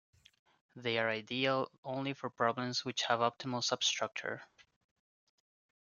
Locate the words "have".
3.03-3.19